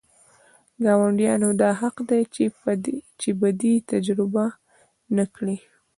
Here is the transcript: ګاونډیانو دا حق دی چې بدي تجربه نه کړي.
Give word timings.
ګاونډیانو 0.83 1.49
دا 1.61 1.69
حق 1.81 1.95
دی 2.09 2.21
چې 3.21 3.29
بدي 3.41 3.73
تجربه 3.91 4.45
نه 5.15 5.25
کړي. 5.35 5.57